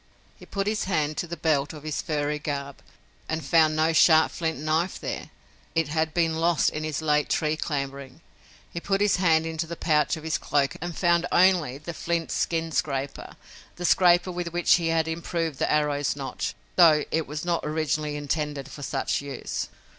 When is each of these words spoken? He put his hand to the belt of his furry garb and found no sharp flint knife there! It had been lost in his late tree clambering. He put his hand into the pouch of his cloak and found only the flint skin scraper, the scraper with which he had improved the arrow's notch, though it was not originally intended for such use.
He 0.35 0.47
put 0.47 0.65
his 0.65 0.85
hand 0.85 1.15
to 1.17 1.27
the 1.27 1.37
belt 1.37 1.73
of 1.73 1.83
his 1.83 2.01
furry 2.01 2.39
garb 2.39 2.77
and 3.29 3.45
found 3.45 3.75
no 3.75 3.93
sharp 3.93 4.31
flint 4.31 4.57
knife 4.57 4.99
there! 4.99 5.29
It 5.75 5.89
had 5.89 6.11
been 6.11 6.37
lost 6.37 6.71
in 6.71 6.83
his 6.83 7.03
late 7.03 7.29
tree 7.29 7.55
clambering. 7.55 8.21
He 8.73 8.79
put 8.79 8.99
his 8.99 9.17
hand 9.17 9.45
into 9.45 9.67
the 9.67 9.75
pouch 9.75 10.17
of 10.17 10.23
his 10.23 10.39
cloak 10.39 10.75
and 10.81 10.97
found 10.97 11.27
only 11.31 11.77
the 11.77 11.93
flint 11.93 12.31
skin 12.31 12.71
scraper, 12.71 13.35
the 13.75 13.85
scraper 13.85 14.31
with 14.31 14.51
which 14.51 14.73
he 14.77 14.87
had 14.87 15.07
improved 15.07 15.59
the 15.59 15.71
arrow's 15.71 16.15
notch, 16.15 16.55
though 16.77 17.03
it 17.11 17.27
was 17.27 17.45
not 17.45 17.61
originally 17.63 18.15
intended 18.15 18.71
for 18.71 18.81
such 18.81 19.21
use. 19.21 19.69